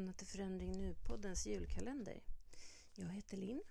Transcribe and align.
välkomna 0.00 0.12
till 0.12 0.26
Förändring 0.26 0.72
Nu-poddens 0.78 1.46
julkalender. 1.46 2.20
Jag 2.94 3.08
heter 3.08 3.36
Linn 3.36 3.62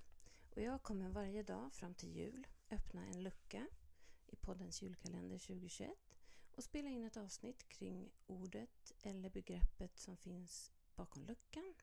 och 0.50 0.62
jag 0.62 0.84
kommer 0.84 1.10
varje 1.10 1.44
dag 1.44 1.74
fram 1.74 1.94
till 1.94 2.16
jul 2.16 2.48
öppna 2.70 3.06
en 3.06 3.24
lucka 3.24 3.68
i 4.28 4.36
poddens 4.36 4.82
julkalender 4.82 5.38
2021 5.38 5.92
och 6.52 6.64
spela 6.64 6.89
in 6.89 7.04
ett 7.04 7.18
avsnitt 7.18 7.70
kring 7.70 8.12
ordet 8.28 8.92
eller 9.02 9.30
begreppet 9.30 10.00
som 10.00 10.18
finns 10.18 10.71
bakom 10.96 11.26
luckan. 11.26 11.74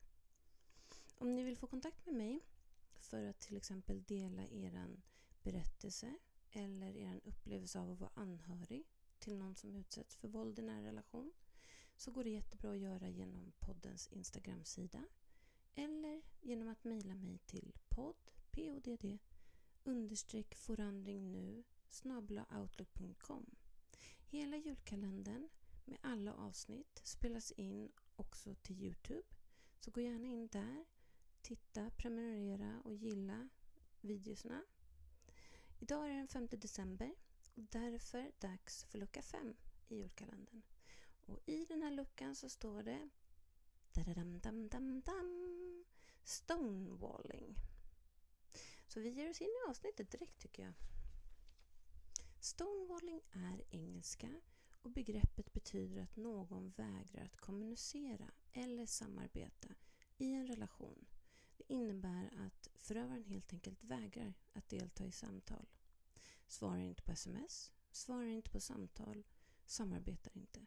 Om 1.17 1.35
ni 1.35 1.43
vill 1.43 1.57
få 1.57 1.67
kontakt 1.67 2.05
med 2.05 2.15
mig 2.15 2.39
för 2.99 3.23
att 3.23 3.39
till 3.39 3.57
exempel 3.57 4.03
dela 4.03 4.43
er 4.43 5.01
berättelse 5.43 6.13
eller 6.51 6.97
er 6.97 7.21
upplevelse 7.25 7.79
av 7.79 7.91
att 7.91 7.99
vara 7.99 8.11
anhörig 8.13 8.87
till 9.19 9.37
någon 9.37 9.55
som 9.55 9.75
utsätts 9.75 10.15
för 10.15 10.27
våld 10.27 10.59
i 10.59 10.61
nära 10.61 10.83
relation 10.83 11.33
så 11.97 12.11
går 12.11 12.23
det 12.23 12.29
jättebra 12.29 12.71
att 12.71 12.79
göra 12.79 13.09
genom 13.09 13.53
poddens 13.59 14.07
Instagram-sida 14.07 15.03
eller 15.75 16.21
genom 16.41 16.67
att 16.67 16.83
mejla 16.83 17.15
mig 17.15 17.37
till 17.37 17.73
podd, 17.89 18.31
podd, 18.51 19.19
understreck 19.83 20.55
forandring 20.55 21.31
nu 21.31 21.63
outlook.com. 22.49 23.55
Hela 24.27 24.57
julkalendern 24.57 25.49
med 25.85 25.97
alla 26.01 26.33
avsnitt 26.33 27.01
spelas 27.03 27.51
in 27.51 27.91
också 28.15 28.55
till 28.55 28.83
Youtube. 28.83 29.27
Så 29.79 29.91
gå 29.91 30.01
gärna 30.01 30.27
in 30.27 30.47
där, 30.47 30.85
titta, 31.41 31.89
prenumerera 31.89 32.81
och 32.81 32.95
gilla 32.95 33.49
videorna. 34.01 34.63
Idag 35.79 36.05
är 36.05 36.09
det 36.09 36.17
den 36.17 36.27
5 36.27 36.47
december 36.51 37.15
och 37.55 37.63
därför 37.63 38.31
dags 38.39 38.83
för 38.83 38.97
lucka 38.97 39.21
5 39.21 39.55
i 39.87 39.95
julkalendern. 39.97 40.61
Och 41.27 41.39
i 41.45 41.65
den 41.65 41.81
här 41.81 41.91
luckan 41.91 42.35
så 42.35 42.49
står 42.49 42.83
det 42.83 43.09
dam, 43.93 44.39
dam, 44.39 44.67
dam, 44.69 45.01
dam, 45.01 45.85
Stonewalling. 46.23 47.55
Så 48.87 48.99
vi 48.99 49.09
ger 49.09 49.29
oss 49.29 49.41
in 49.41 49.47
i 49.47 49.69
avsnittet 49.69 50.11
direkt 50.11 50.39
tycker 50.39 50.63
jag. 50.63 50.73
Stonewalling 52.39 53.21
är 53.31 53.63
engelska 53.69 54.41
och 54.81 54.91
begreppet 54.91 55.53
betyder 55.53 56.01
att 56.01 56.15
någon 56.15 56.69
vägrar 56.69 57.25
att 57.25 57.37
kommunicera 57.37 58.31
eller 58.51 58.85
samarbeta 58.85 59.67
i 60.17 60.33
en 60.33 60.47
relation. 60.47 61.05
Det 61.57 61.73
innebär 61.73 62.33
att 62.45 62.67
förövaren 62.75 63.23
helt 63.23 63.53
enkelt 63.53 63.83
vägrar 63.83 64.33
att 64.53 64.69
delta 64.69 65.05
i 65.05 65.11
samtal. 65.11 65.67
Svarar 66.47 66.79
inte 66.79 67.03
på 67.03 67.11
sms, 67.11 67.71
svarar 67.91 68.27
inte 68.27 68.51
på 68.51 68.59
samtal, 68.59 69.23
samarbetar 69.65 70.37
inte. 70.37 70.65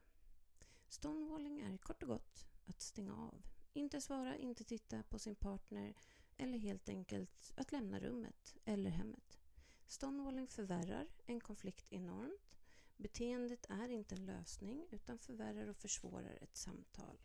Stonewalling 0.91 1.61
är 1.61 1.77
kort 1.79 2.03
och 2.03 2.09
gott 2.09 2.47
att 2.67 2.81
stänga 2.81 3.17
av. 3.17 3.43
Inte 3.73 4.01
svara, 4.01 4.37
inte 4.37 4.65
titta 4.65 5.03
på 5.03 5.19
sin 5.19 5.35
partner 5.35 5.95
eller 6.37 6.59
helt 6.59 6.89
enkelt 6.89 7.53
att 7.57 7.73
lämna 7.73 8.01
rummet 8.01 8.57
eller 8.65 8.91
hemmet. 8.91 9.39
Stonewalling 9.87 10.47
förvärrar 10.47 11.09
en 11.27 11.41
konflikt 11.41 11.93
enormt. 11.93 12.59
Beteendet 12.97 13.67
är 13.69 13.89
inte 13.89 14.15
en 14.15 14.27
lösning 14.27 14.87
utan 14.91 15.19
förvärrar 15.19 15.67
och 15.67 15.77
försvårar 15.77 16.39
ett 16.43 16.57
samtal. 16.57 17.19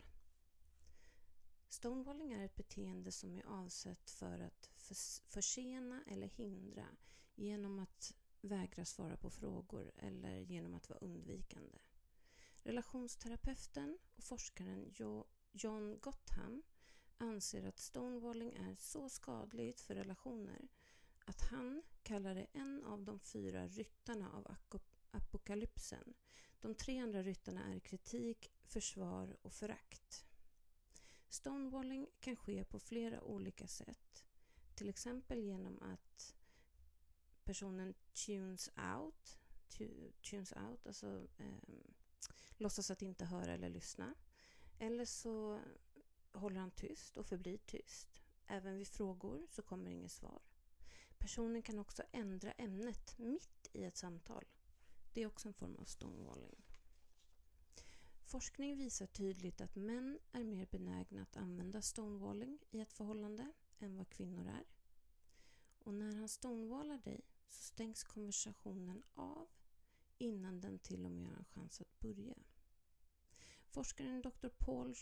Stonewalling 1.69 2.33
är 2.33 2.45
ett 2.45 2.55
beteende 2.55 3.11
som 3.11 3.35
är 3.35 3.45
avsett 3.45 4.09
för 4.09 4.39
att 4.39 4.69
försena 5.27 6.03
eller 6.07 6.27
hindra 6.27 6.87
genom 7.35 7.79
att 7.79 8.13
vägra 8.41 8.85
svara 8.85 9.17
på 9.17 9.29
frågor 9.29 9.91
eller 9.97 10.39
genom 10.39 10.73
att 10.73 10.89
vara 10.89 10.99
undvikande. 10.99 11.77
Relationsterapeuten 12.65 13.97
och 14.15 14.23
forskaren 14.23 14.93
John 15.51 15.99
Gotham 16.01 16.63
anser 17.17 17.67
att 17.67 17.79
stonewalling 17.79 18.53
är 18.53 18.75
så 18.75 19.09
skadligt 19.09 19.81
för 19.81 19.95
relationer 19.95 20.67
att 21.25 21.41
han 21.41 21.83
kallar 22.03 22.35
det 22.35 22.47
en 22.53 22.83
av 22.83 23.03
de 23.03 23.19
fyra 23.19 23.67
ryttarna 23.67 24.31
av 24.31 24.55
apokalypsen. 25.11 26.13
De 26.61 26.75
tre 26.75 26.99
andra 26.99 27.23
ryttarna 27.23 27.73
är 27.73 27.79
kritik, 27.79 28.51
försvar 28.63 29.37
och 29.41 29.53
förakt. 29.53 30.25
Stonewalling 31.29 32.07
kan 32.19 32.35
ske 32.35 32.63
på 32.63 32.79
flera 32.79 33.21
olika 33.21 33.67
sätt. 33.67 34.25
Till 34.75 34.89
exempel 34.89 35.43
genom 35.43 35.81
att 35.81 36.35
personen 37.43 37.93
tunes 38.25 38.69
out, 38.97 39.37
tunes 40.21 40.53
out, 40.53 40.87
alltså 40.87 41.27
eh, 41.37 41.57
låtsas 42.57 42.91
att 42.91 43.01
inte 43.01 43.25
höra 43.25 43.53
eller 43.53 43.69
lyssna. 43.69 44.15
Eller 44.79 45.05
så 45.05 45.61
håller 46.31 46.59
han 46.59 46.71
tyst 46.71 47.17
och 47.17 47.25
förblir 47.25 47.57
tyst. 47.57 48.21
Även 48.47 48.77
vid 48.77 48.87
frågor 48.87 49.47
så 49.49 49.61
kommer 49.61 49.91
inget 49.91 50.11
svar. 50.11 50.41
Personen 51.17 51.61
kan 51.61 51.79
också 51.79 52.03
ändra 52.11 52.51
ämnet 52.51 53.17
mitt 53.17 53.69
i 53.73 53.83
ett 53.83 53.97
samtal. 53.97 54.45
Det 55.13 55.21
är 55.21 55.27
också 55.27 55.47
en 55.47 55.53
form 55.53 55.75
av 55.75 55.85
stonewalling. 55.85 56.65
Forskning 58.23 58.77
visar 58.77 59.05
tydligt 59.05 59.61
att 59.61 59.75
män 59.75 60.19
är 60.31 60.43
mer 60.43 60.65
benägna 60.65 61.21
att 61.21 61.37
använda 61.37 61.81
stonewalling 61.81 62.59
i 62.71 62.79
ett 62.79 62.93
förhållande 62.93 63.51
än 63.79 63.97
vad 63.97 64.09
kvinnor 64.09 64.47
är. 64.47 64.65
Och 65.79 65.93
när 65.93 66.15
han 66.15 66.29
stonewallar 66.29 66.97
dig 66.97 67.21
så 67.49 67.63
stängs 67.63 68.03
konversationen 68.03 69.03
av 69.13 69.47
innan 70.17 70.61
den 70.61 70.79
till 70.79 71.05
och 71.05 71.11
med 71.11 71.25
har 71.25 71.35
en 71.35 71.45
chans 71.45 71.81
att 71.81 71.99
börja. 71.99 72.35
Forskaren 73.69 74.21
Dr. 74.21 74.49
Paul 74.57 74.95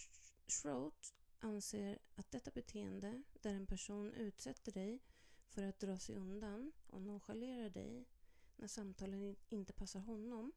Schroth 0.47 1.13
anser 1.39 1.99
att 2.15 2.31
detta 2.31 2.51
beteende 2.51 3.23
där 3.41 3.53
en 3.53 3.67
person 3.67 4.13
utsätter 4.13 4.71
dig 4.71 4.99
för 5.47 5.63
att 5.63 5.79
dra 5.79 5.97
sig 5.97 6.15
undan 6.15 6.71
och 6.87 7.01
nonchalerar 7.01 7.69
dig 7.69 8.07
när 8.55 8.67
samtalen 8.67 9.35
inte 9.49 9.73
passar 9.73 9.99
honom 9.99 10.51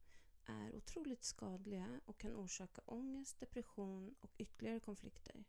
är 0.44 0.75
otroligt 0.75 1.25
skadliga 1.25 2.00
och 2.05 2.19
kan 2.19 2.34
orsaka 2.34 2.83
ångest, 2.84 3.41
depression 3.41 4.15
och 4.21 4.33
ytterligare 4.38 4.81
konflikter. 4.81 5.44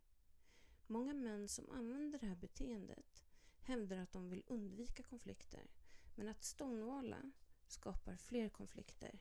Många 0.87 1.13
män 1.13 1.47
som 1.47 1.69
använder 1.69 2.19
det 2.19 2.27
här 2.27 2.35
beteendet 2.35 3.25
hävdar 3.59 3.97
att 3.97 4.11
de 4.11 4.29
vill 4.29 4.43
undvika 4.47 5.03
konflikter 5.03 5.67
men 6.15 6.27
att 6.27 6.43
stonewalla 6.43 7.31
skapar 7.71 8.15
fler 8.15 8.49
konflikter, 8.49 9.19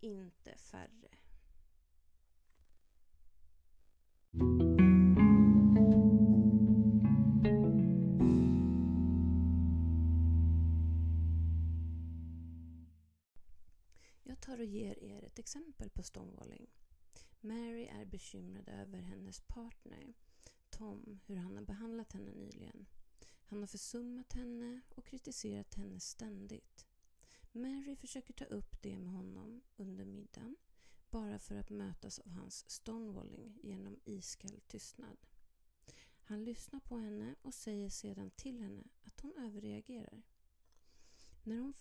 inte 0.00 0.56
färre. 0.56 1.18
Jag 14.22 14.40
tar 14.40 14.58
och 14.58 14.64
ger 14.64 14.98
er 15.02 15.24
ett 15.24 15.38
exempel 15.38 15.90
på 15.90 16.02
stonewalling. 16.02 16.70
Mary 17.40 17.84
är 17.84 18.04
bekymrad 18.04 18.68
över 18.68 18.98
hennes 18.98 19.40
partner 19.40 20.14
Tom, 20.70 21.20
hur 21.26 21.36
han 21.36 21.56
har 21.56 21.64
behandlat 21.64 22.12
henne 22.12 22.32
nyligen. 22.32 22.86
Han 23.44 23.60
har 23.60 23.66
försummat 23.66 24.32
henne 24.32 24.80
och 24.94 25.06
kritiserat 25.06 25.74
henne 25.74 26.00
ständigt. 26.00 26.86
Mary 27.56 27.96
försöker 27.96 28.32
ta 28.32 28.44
upp 28.44 28.82
det 28.82 28.98
med 28.98 29.12
honom 29.12 29.62
under 29.76 30.04
middagen 30.04 30.56
bara 31.10 31.38
för 31.38 31.54
att 31.56 31.70
mötas 31.70 32.18
av 32.18 32.30
hans 32.30 32.70
stonewalling 32.70 33.58
genom 33.62 34.00
iskall 34.04 34.60
tystnad. 34.66 35.16
Han 36.22 36.44
lyssnar 36.44 36.80
på 36.80 36.98
henne 36.98 37.34
och 37.42 37.54
säger 37.54 37.88
sedan 37.88 38.30
till 38.30 38.60
henne 38.60 38.82
att 39.02 39.20
hon 39.20 39.36
överreagerar. 39.38 40.22
När 41.42 41.58
hon 41.58 41.74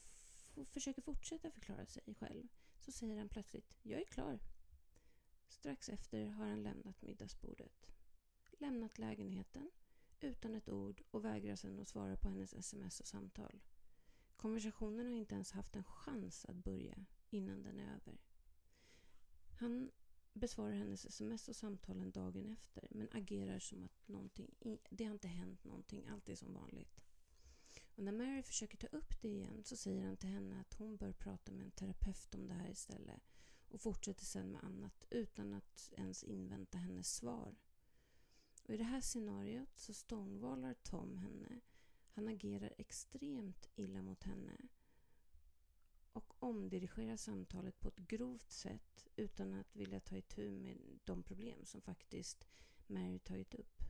försöker 0.65 1.01
fortsätta 1.01 1.51
förklara 1.51 1.85
sig 1.85 2.15
själv 2.15 2.47
så 2.79 2.91
säger 2.91 3.17
han 3.17 3.29
plötsligt 3.29 3.77
”Jag 3.81 4.01
är 4.01 4.05
klar”. 4.05 4.39
Strax 5.47 5.89
efter 5.89 6.27
har 6.27 6.45
han 6.45 6.63
lämnat 6.63 7.01
middagsbordet. 7.01 7.87
Lämnat 8.51 8.97
lägenheten 8.97 9.71
utan 10.19 10.55
ett 10.55 10.69
ord 10.69 11.01
och 11.11 11.25
vägrar 11.25 11.55
sedan 11.55 11.79
att 11.79 11.87
svara 11.87 12.17
på 12.17 12.29
hennes 12.29 12.53
sms 12.53 12.99
och 12.99 13.07
samtal. 13.07 13.59
Konversationen 14.43 15.05
har 15.05 15.13
inte 15.13 15.35
ens 15.35 15.51
haft 15.51 15.75
en 15.75 15.83
chans 15.83 16.45
att 16.45 16.55
börja 16.55 17.05
innan 17.29 17.63
den 17.63 17.79
är 17.79 17.95
över. 17.95 18.21
Han 19.59 19.91
besvarar 20.33 20.73
hennes 20.73 21.05
sms 21.05 21.49
och 21.49 21.55
samtalen 21.55 22.11
dagen 22.11 22.47
efter 22.47 22.87
men 22.89 23.09
agerar 23.11 23.59
som 23.59 23.83
att 23.83 24.07
någonting, 24.07 24.55
det 24.89 25.05
har 25.05 25.13
inte 25.13 25.27
hänt 25.27 25.63
någonting, 25.63 26.07
allt 26.07 26.29
är 26.29 26.35
som 26.35 26.53
vanligt. 26.53 27.01
Och 27.95 28.03
när 28.03 28.11
Mary 28.11 28.43
försöker 28.43 28.77
ta 28.77 28.87
upp 28.87 29.21
det 29.21 29.27
igen 29.27 29.63
så 29.63 29.77
säger 29.77 30.05
han 30.05 30.17
till 30.17 30.29
henne 30.29 30.61
att 30.61 30.73
hon 30.73 30.97
bör 30.97 31.13
prata 31.13 31.51
med 31.51 31.65
en 31.65 31.71
terapeut 31.71 32.35
om 32.35 32.47
det 32.47 32.53
här 32.53 32.69
istället 32.69 33.23
och 33.69 33.81
fortsätter 33.81 34.25
sedan 34.25 34.51
med 34.51 34.63
annat 34.63 35.05
utan 35.09 35.53
att 35.53 35.93
ens 35.97 36.23
invänta 36.23 36.77
hennes 36.77 37.15
svar. 37.15 37.55
Och 38.63 38.73
I 38.73 38.77
det 38.77 38.83
här 38.83 39.01
scenariot 39.01 39.79
så 39.79 39.93
stångvalar 39.93 40.73
Tom 40.73 41.17
henne. 41.17 41.61
Han 42.13 42.27
agerar 42.27 42.73
extremt 42.77 43.69
illa 43.75 44.01
mot 44.01 44.23
henne 44.23 44.57
och 46.13 46.43
omdirigerar 46.43 47.17
samtalet 47.17 47.79
på 47.79 47.87
ett 47.87 47.97
grovt 47.97 48.51
sätt 48.51 49.07
utan 49.15 49.53
att 49.53 49.75
vilja 49.75 49.99
ta 49.99 50.17
itu 50.17 50.51
med 50.51 50.77
de 51.03 51.23
problem 51.23 51.65
som 51.65 51.81
faktiskt 51.81 52.47
Mary 52.87 53.19
tagit 53.19 53.53
upp. 53.53 53.81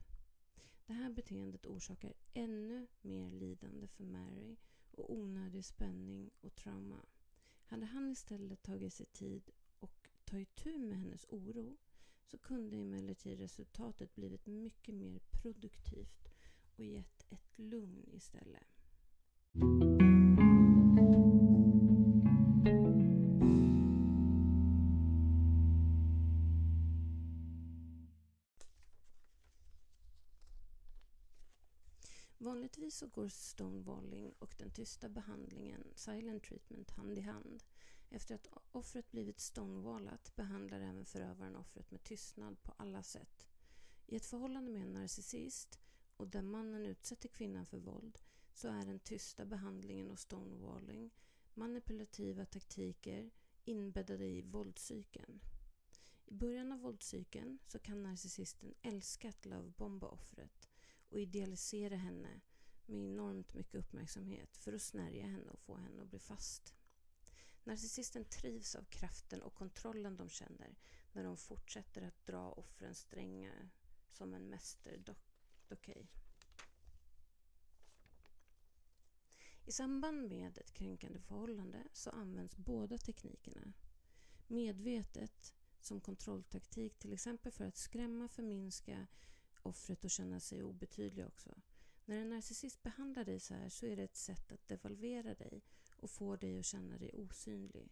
Det 0.86 0.94
här 0.94 1.10
beteendet 1.10 1.66
orsakar 1.66 2.14
ännu 2.34 2.88
mer 3.02 3.32
lidande 3.32 3.88
för 3.88 4.04
Mary 4.04 4.58
och 4.92 5.14
onödig 5.14 5.66
spänning 5.66 6.32
och 6.42 6.56
trauma. 6.56 7.06
Hade 7.66 7.86
han 7.86 8.12
istället 8.12 8.64
tagit 8.64 8.94
sig 8.94 9.06
tid 9.06 9.50
och 9.80 10.10
tagit 10.26 10.50
itu 10.60 10.78
med 10.78 10.98
hennes 10.98 11.26
oro 11.30 11.78
så 12.26 12.38
kunde 12.38 12.78
emellertid 12.78 13.40
resultatet 13.40 14.16
blivit 14.16 14.46
mycket 14.46 14.96
mer 14.96 15.20
produktivt 15.20 16.30
och 16.76 16.86
gett 16.86 17.23
ett 17.34 17.60
lugn 17.60 18.10
istället. 18.14 18.68
Vanligtvis 32.38 32.98
så 32.98 33.08
går 33.08 33.28
stonewalling 33.28 34.34
och 34.40 34.56
den 34.58 34.72
tysta 34.72 35.10
behandlingen, 35.10 35.84
silent 35.96 36.44
treatment, 36.44 36.92
hand 36.92 37.18
i 37.18 37.22
hand. 37.22 37.64
Efter 38.10 38.36
att 38.36 38.48
offret 38.72 39.12
blivit 39.12 39.40
stonewallat 39.40 40.36
behandlar 40.36 40.80
även 40.80 41.06
förövaren 41.06 41.56
offret 41.56 41.92
med 41.92 42.04
tystnad 42.04 42.64
på 42.64 42.74
alla 42.78 43.04
sätt. 43.04 43.48
I 44.06 44.16
ett 44.16 44.26
förhållande 44.26 44.72
med 44.72 44.82
en 44.82 44.94
narcissist 44.94 45.80
och 46.18 46.28
där 46.28 46.42
mannen 46.42 46.86
utsätter 46.86 47.30
kvinnan 47.30 47.66
för 47.66 47.78
våld 47.78 48.20
så 48.54 48.68
är 48.68 48.86
den 48.86 49.00
tysta 49.00 49.46
behandlingen 49.46 50.12
och 50.12 50.20
stonewalling 50.20 51.12
manipulativa 51.54 52.46
taktiker 52.46 53.32
inbäddade 53.64 54.26
i 54.26 54.42
våldscykeln. 54.42 55.40
I 56.26 56.34
början 56.34 56.72
av 56.72 56.80
våldscykeln 56.80 57.60
så 57.68 57.80
kan 57.80 58.04
narcissisten 58.04 58.74
älska 58.82 59.30
att 59.30 59.46
lovebomba 59.46 60.08
offret 60.08 60.70
och 61.10 61.20
idealisera 61.20 61.96
henne 61.96 62.42
med 62.86 63.00
enormt 63.00 63.54
mycket 63.54 63.76
uppmärksamhet 63.76 64.58
för 64.58 64.74
att 64.74 64.82
snärja 64.82 65.26
henne 65.26 65.52
och 65.52 65.60
få 65.60 65.78
henne 65.78 66.02
att 66.02 66.10
bli 66.10 66.20
fast. 66.20 66.74
Narcissisten 67.64 68.26
trivs 68.26 68.76
av 68.76 68.84
kraften 68.84 69.42
och 69.42 69.56
kontrollen 69.56 70.18
de 70.18 70.30
känner 70.30 70.76
när 71.12 71.24
de 71.24 71.38
fortsätter 71.38 72.02
att 72.02 72.26
dra 72.26 72.52
offrens 72.52 73.00
strängar 73.00 73.70
som 74.10 74.34
en 74.34 74.50
mästerdokej. 75.74 76.08
I 79.66 79.72
samband 79.72 80.30
med 80.30 80.58
ett 80.58 80.74
kränkande 80.74 81.20
förhållande 81.20 81.84
så 81.94 82.10
används 82.10 82.58
båda 82.58 82.98
teknikerna. 82.98 83.74
Medvetet 84.48 85.54
som 85.80 86.02
kontrolltaktik 86.02 87.00
till 87.00 87.14
exempel 87.14 87.52
för 87.52 87.66
att 87.66 87.78
skrämma, 87.78 88.28
förminska 88.28 89.08
offret 89.64 90.04
och 90.04 90.12
känna 90.12 90.40
sig 90.40 90.64
obetydlig 90.64 91.26
också. 91.26 91.62
När 92.06 92.18
en 92.18 92.30
narcissist 92.30 92.84
behandlar 92.84 93.26
dig 93.26 93.40
så 93.40 93.54
här 93.54 93.70
så 93.70 93.86
är 93.86 93.96
det 93.96 94.04
ett 94.04 94.16
sätt 94.16 94.52
att 94.52 94.68
devalvera 94.68 95.36
dig 95.36 95.64
och 96.02 96.10
få 96.10 96.36
dig 96.36 96.60
att 96.60 96.66
känna 96.66 96.98
dig 96.98 97.12
osynlig. 97.14 97.92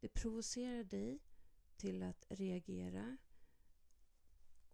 Det 0.00 0.08
provocerar 0.08 0.84
dig 0.84 1.20
till 1.76 2.02
att 2.02 2.26
reagera 2.28 3.16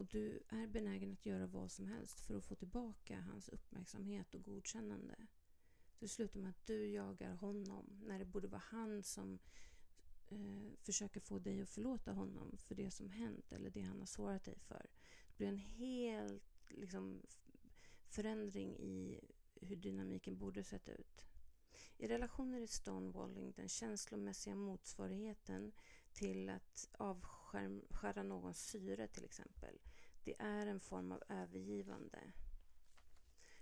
och 0.00 0.06
du 0.06 0.43
är 0.49 0.67
benägen 0.67 1.12
att 1.12 1.26
göra 1.26 1.47
vad 1.47 1.70
som 1.70 1.87
helst 1.87 2.20
för 2.20 2.35
att 2.35 2.44
få 2.44 2.55
tillbaka 2.55 3.20
hans 3.20 3.49
uppmärksamhet 3.49 4.35
och 4.35 4.43
godkännande. 4.43 5.26
Det 5.99 6.08
slutar 6.08 6.41
med 6.41 6.50
att 6.50 6.67
du 6.67 6.87
jagar 6.87 7.35
honom 7.35 8.00
när 8.06 8.19
det 8.19 8.25
borde 8.25 8.49
vara 8.49 8.62
han 8.64 9.02
som 9.02 9.38
eh, 10.29 10.73
försöker 10.82 11.20
få 11.20 11.38
dig 11.38 11.61
att 11.61 11.70
förlåta 11.70 12.12
honom 12.12 12.56
för 12.58 12.75
det 12.75 12.91
som 12.91 13.11
hänt 13.11 13.52
eller 13.52 13.70
det 13.70 13.81
han 13.81 13.99
har 13.99 14.06
sårat 14.06 14.44
dig 14.44 14.58
för. 14.58 14.87
Det 15.29 15.37
blir 15.37 15.49
en 15.49 15.58
helt 15.58 16.70
liksom, 16.70 17.23
förändring 18.08 18.76
i 18.76 19.20
hur 19.55 19.76
dynamiken 19.76 20.38
borde 20.38 20.64
sett 20.64 20.88
ut. 20.88 21.25
I 21.96 22.08
relationer 22.08 22.61
är 22.61 22.67
stonewalling 22.67 23.53
den 23.56 23.69
känslomässiga 23.69 24.55
motsvarigheten 24.55 25.73
till 26.12 26.48
att 26.48 26.88
avskära 26.92 28.22
någons 28.22 28.66
syre 28.66 29.06
till 29.08 29.24
exempel. 29.24 29.78
Det 30.24 30.34
är 30.38 30.66
en 30.66 30.80
form 30.80 31.12
av 31.12 31.22
övergivande. 31.28 32.32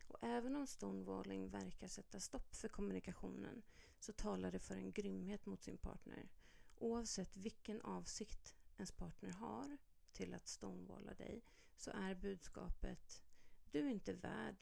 Och 0.06 0.18
även 0.22 0.56
om 0.56 0.66
stonewalling 0.66 1.48
verkar 1.48 1.88
sätta 1.88 2.20
stopp 2.20 2.54
för 2.54 2.68
kommunikationen 2.68 3.62
så 4.00 4.12
talar 4.12 4.52
det 4.52 4.58
för 4.58 4.76
en 4.76 4.92
grymhet 4.92 5.46
mot 5.46 5.62
sin 5.62 5.78
partner. 5.78 6.28
Oavsett 6.76 7.36
vilken 7.36 7.80
avsikt 7.80 8.54
ens 8.76 8.92
partner 8.92 9.30
har 9.30 9.76
till 10.12 10.34
att 10.34 10.48
stonewalla 10.48 11.14
dig 11.14 11.44
så 11.76 11.90
är 11.90 12.14
budskapet 12.14 13.22
du 13.70 13.86
är 13.86 13.90
inte 13.90 14.12
värd 14.12 14.56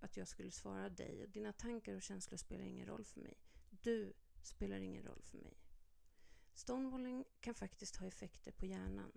att 0.00 0.16
jag 0.16 0.28
skulle 0.28 0.50
svara 0.50 0.88
dig 0.88 1.22
och 1.22 1.28
dina 1.28 1.52
tankar 1.52 1.94
och 1.94 2.02
känslor 2.02 2.38
spelar 2.38 2.64
ingen 2.64 2.86
roll 2.86 3.04
för 3.04 3.20
mig. 3.20 3.38
Du 3.70 4.12
spelar 4.42 4.80
ingen 4.80 5.04
roll 5.04 5.22
för 5.22 5.38
mig. 5.38 5.63
Stonewalling 6.54 7.24
kan 7.40 7.54
faktiskt 7.54 7.96
ha 7.96 8.06
effekter 8.06 8.52
på 8.52 8.66
hjärnan. 8.66 9.12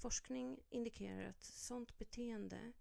Forskning 0.00 0.58
indikerar 0.70 1.28
att 1.28 1.42
sådant 1.42 1.98
beteende 1.98 2.72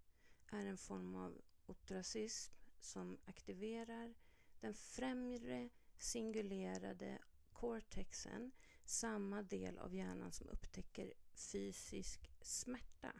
är 0.47 0.65
en 0.65 0.77
form 0.77 1.15
av 1.15 1.41
otrasism 1.65 2.53
som 2.79 3.17
aktiverar 3.25 4.13
den 4.59 4.73
främre 4.73 5.69
singulerade 5.97 7.19
cortexen, 7.53 8.51
samma 8.85 9.41
del 9.41 9.77
av 9.77 9.95
hjärnan 9.95 10.31
som 10.31 10.49
upptäcker 10.49 11.13
fysisk 11.33 12.31
smärta. 12.41 13.13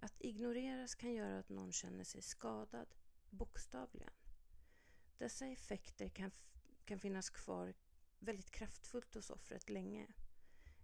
Att 0.00 0.20
ignoreras 0.20 0.94
kan 0.94 1.12
göra 1.12 1.38
att 1.38 1.48
någon 1.48 1.72
känner 1.72 2.04
sig 2.04 2.22
skadad, 2.22 2.94
bokstavligen. 3.30 4.12
Dessa 5.18 5.46
effekter 5.46 6.08
kan, 6.08 6.30
kan 6.84 6.98
finnas 6.98 7.30
kvar 7.30 7.74
väldigt 8.18 8.50
kraftfullt 8.50 9.14
hos 9.14 9.30
offret 9.30 9.70
länge. 9.70 10.06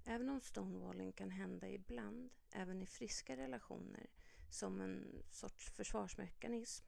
Även 0.04 0.28
om 0.28 0.40
stonewalling 0.40 1.12
kan 1.12 1.30
hända 1.30 1.68
ibland, 1.68 2.30
även 2.50 2.82
i 2.82 2.86
friska 2.86 3.36
relationer, 3.36 4.06
som 4.50 4.80
en 4.80 5.22
sorts 5.30 5.70
försvarsmekanism 5.70 6.84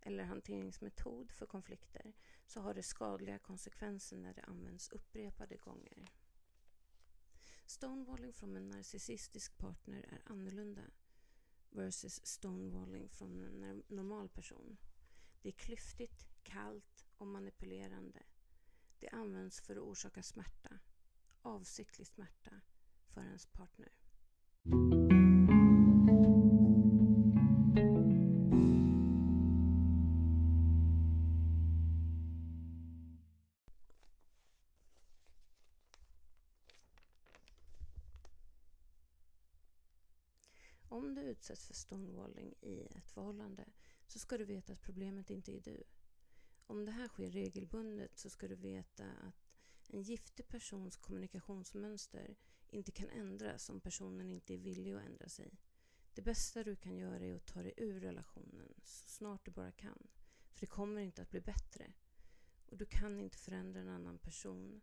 eller 0.00 0.24
hanteringsmetod 0.24 1.32
för 1.32 1.46
konflikter 1.46 2.12
så 2.46 2.60
har 2.60 2.74
det 2.74 2.82
skadliga 2.82 3.38
konsekvenser 3.38 4.16
när 4.16 4.34
det 4.34 4.42
används 4.42 4.88
upprepade 4.88 5.56
gånger. 5.56 6.10
Stonewalling 7.66 8.32
från 8.32 8.56
en 8.56 8.70
narcissistisk 8.70 9.58
partner 9.58 10.02
är 10.02 10.32
annorlunda 10.32 10.82
versus 11.70 12.26
stonewalling 12.26 13.08
från 13.08 13.62
en 13.64 13.82
normal 13.88 14.28
person. 14.28 14.76
Det 15.42 15.48
är 15.48 15.52
klyftigt, 15.52 16.26
kallt 16.42 17.06
och 17.16 17.26
manipulerande. 17.26 18.22
Det 18.98 19.08
används 19.08 19.60
för 19.60 19.76
att 19.76 19.82
orsaka 19.82 20.22
smärta, 20.22 20.78
avsiktlig 21.42 22.06
smärta, 22.06 22.60
för 23.06 23.20
ens 23.20 23.46
partner. 23.46 23.92
Om 40.88 41.14
du 41.14 41.22
utsätts 41.22 41.66
för 41.66 41.74
stonewalling 41.74 42.54
i 42.60 42.80
ett 42.80 43.10
förhållande 43.10 43.64
så 44.06 44.18
ska 44.18 44.38
du 44.38 44.44
veta 44.44 44.72
att 44.72 44.82
problemet 44.82 45.30
inte 45.30 45.52
är 45.52 45.60
du. 45.60 45.84
Om 46.66 46.84
det 46.84 46.92
här 46.92 47.08
sker 47.08 47.30
regelbundet 47.30 48.18
så 48.18 48.30
ska 48.30 48.48
du 48.48 48.54
veta 48.54 49.10
att 49.10 49.90
en 49.90 50.02
giftig 50.02 50.48
persons 50.48 50.96
kommunikationsmönster 50.96 52.36
inte 52.68 52.92
kan 52.92 53.08
ändras 53.08 53.68
om 53.68 53.80
personen 53.80 54.30
inte 54.30 54.54
är 54.54 54.58
villig 54.58 54.92
att 54.92 55.02
ändra 55.02 55.28
sig. 55.28 55.58
Det 56.14 56.22
bästa 56.22 56.64
du 56.64 56.76
kan 56.76 56.96
göra 56.96 57.24
är 57.24 57.36
att 57.36 57.46
ta 57.46 57.62
dig 57.62 57.74
ur 57.76 58.00
relationen 58.00 58.74
så 58.84 59.08
snart 59.08 59.44
du 59.44 59.50
bara 59.50 59.72
kan. 59.72 60.08
För 60.52 60.60
det 60.60 60.66
kommer 60.66 61.00
inte 61.00 61.22
att 61.22 61.30
bli 61.30 61.40
bättre. 61.40 61.92
Och 62.66 62.76
du 62.76 62.86
kan 62.86 63.20
inte 63.20 63.38
förändra 63.38 63.80
en 63.80 63.88
annan 63.88 64.18
person 64.18 64.80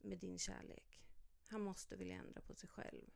med 0.00 0.18
din 0.18 0.38
kärlek. 0.38 1.02
Han 1.48 1.60
måste 1.60 1.96
vilja 1.96 2.16
ändra 2.16 2.40
på 2.40 2.54
sig 2.54 2.68
själv. 2.68 3.10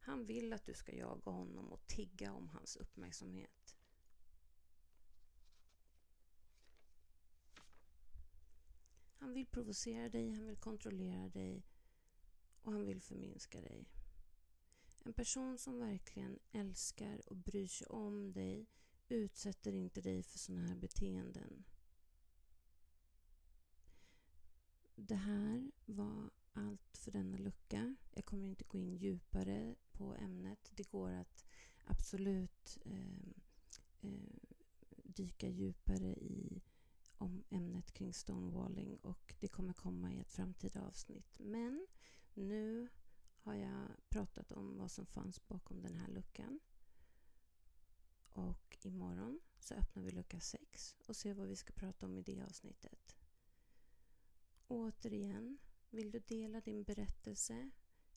Han 0.00 0.26
vill 0.26 0.52
att 0.52 0.66
du 0.66 0.74
ska 0.74 0.92
jaga 0.92 1.30
honom 1.30 1.72
och 1.72 1.86
tigga 1.86 2.32
om 2.32 2.48
hans 2.48 2.76
uppmärksamhet. 2.76 3.76
Han 9.24 9.34
vill 9.34 9.46
provocera 9.46 10.08
dig, 10.08 10.30
han 10.30 10.46
vill 10.46 10.56
kontrollera 10.56 11.28
dig 11.28 11.62
och 12.62 12.72
han 12.72 12.86
vill 12.86 13.00
förminska 13.00 13.60
dig. 13.60 13.88
En 15.04 15.12
person 15.12 15.58
som 15.58 15.78
verkligen 15.78 16.38
älskar 16.52 17.28
och 17.28 17.36
bryr 17.36 17.66
sig 17.66 17.86
om 17.86 18.32
dig 18.32 18.66
utsätter 19.08 19.72
inte 19.72 20.00
dig 20.00 20.22
för 20.22 20.38
sådana 20.38 20.66
här 20.66 20.76
beteenden. 20.76 21.64
Det 24.94 25.14
här 25.14 25.70
var 25.86 26.30
allt 26.52 26.96
för 26.96 27.10
denna 27.10 27.38
lucka. 27.38 27.96
Jag 28.10 28.24
kommer 28.24 28.48
inte 28.48 28.64
gå 28.64 28.78
in 28.78 28.96
djupare 28.96 29.74
på 29.92 30.14
ämnet. 30.14 30.72
Det 30.74 30.90
går 30.90 31.10
att 31.10 31.44
absolut 31.84 32.78
eh, 32.84 33.28
eh, 34.00 34.38
dyka 35.04 35.48
djupare 35.48 36.14
i 36.14 36.62
om 37.24 37.44
ämnet 37.50 37.92
kring 37.92 38.14
stonewalling 38.14 38.96
och 38.96 39.34
det 39.40 39.48
kommer 39.48 39.72
komma 39.72 40.12
i 40.12 40.20
ett 40.20 40.32
framtida 40.32 40.82
avsnitt. 40.82 41.38
Men 41.38 41.86
nu 42.34 42.88
har 43.36 43.54
jag 43.54 43.88
pratat 44.08 44.52
om 44.52 44.78
vad 44.78 44.90
som 44.90 45.06
fanns 45.06 45.48
bakom 45.48 45.82
den 45.82 45.94
här 45.94 46.08
luckan. 46.08 46.60
Och 48.32 48.78
imorgon 48.82 49.40
så 49.60 49.74
öppnar 49.74 50.02
vi 50.02 50.10
lucka 50.10 50.40
6 50.40 50.96
och 51.06 51.16
ser 51.16 51.34
vad 51.34 51.48
vi 51.48 51.56
ska 51.56 51.72
prata 51.72 52.06
om 52.06 52.16
i 52.16 52.22
det 52.22 52.42
avsnittet. 52.42 53.16
Återigen, 54.68 55.58
vill 55.90 56.10
du 56.10 56.18
dela 56.18 56.60
din 56.60 56.84
berättelse 56.84 57.70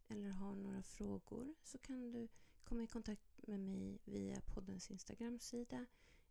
eller 0.07 0.29
har 0.29 0.55
några 0.55 0.83
frågor 0.83 1.55
så 1.63 1.77
kan 1.77 2.11
du 2.11 2.27
komma 2.63 2.83
i 2.83 2.87
kontakt 2.87 3.47
med 3.47 3.59
mig 3.59 3.99
via 4.05 4.41
poddens 4.41 4.91
Instagram-sida 4.91 5.85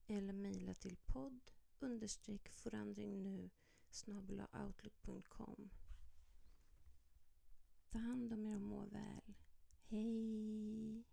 eller 0.06 0.32
mejla 0.32 0.74
till 0.74 0.96
podd 0.96 1.50
understreck 1.82 2.48
förändring 2.48 3.22
nu 3.22 3.50
outlook.com 4.52 5.70
Ta 7.90 7.98
hand 7.98 8.32
om 8.32 8.46
er 8.46 8.54
och 8.54 8.60
må 8.60 8.84
väl. 8.84 9.34
Hej! 9.88 11.04